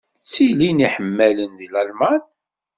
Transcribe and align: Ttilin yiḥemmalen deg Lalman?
Ttilin 0.23 0.81
yiḥemmalen 0.83 1.51
deg 1.59 1.69
Lalman? 1.73 2.21